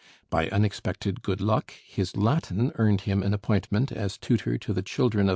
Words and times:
By 0.31 0.49
unexpected 0.49 1.21
good 1.21 1.41
luck, 1.41 1.75
his 1.85 2.17
Latin 2.17 2.71
earned 2.73 3.01
him 3.01 3.21
an 3.21 3.35
appointment 3.35 3.91
as 3.91 4.17
tutor 4.17 4.57
to 4.57 4.73
the 4.73 4.81
children 4.81 5.27
of 5.27 5.29
M. 5.29 5.29